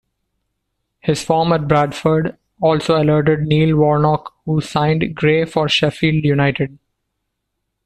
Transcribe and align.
His 1.01 1.23
form 1.23 1.53
at 1.53 1.67
Bradford 1.67 2.35
also 2.59 2.99
alerted 2.99 3.41
Neil 3.41 3.77
Warnock 3.77 4.33
who 4.45 4.59
signed 4.59 5.13
Gray 5.13 5.45
for 5.45 5.69
Sheffield 5.69 6.23
United. 6.23 6.79